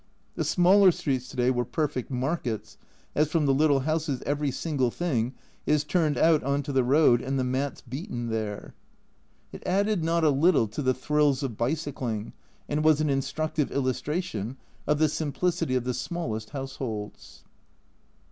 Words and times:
The 0.33 0.43
smaller 0.43 0.91
streets 0.91 1.27
to 1.27 1.37
day 1.37 1.51
were 1.51 1.63
perfect 1.63 2.09
markets, 2.09 2.75
as 3.13 3.29
from 3.31 3.45
the 3.45 3.53
little 3.53 3.81
houses 3.81 4.23
every 4.25 4.49
single 4.49 4.89
thing 4.89 5.35
is 5.67 5.83
turned 5.83 6.17
out 6.17 6.41
on 6.41 6.63
to 6.63 6.71
the 6.73 6.83
road, 6.83 7.21
and 7.21 7.37
the 7.37 7.43
mats 7.43 7.81
beaten 7.81 8.29
there. 8.29 8.73
It 9.51 9.61
added 9.63 10.03
not 10.03 10.23
a 10.23 10.31
little 10.31 10.63
A 10.63 10.65
Journal 10.65 10.65
from 10.65 10.71
Japan 10.71 10.81
163 10.81 10.81
to 10.81 10.81
the 10.87 11.05
thrills 11.05 11.43
of 11.43 11.57
bicycling, 11.57 12.33
and 12.67 12.83
was 12.83 12.99
an 12.99 13.09
instructive 13.11 13.71
illustration 13.71 14.57
of 14.87 14.97
the 14.97 15.07
simplicity 15.07 15.75
of 15.75 15.83
the 15.83 15.93
smallest 15.93 16.49
households. 16.49 17.43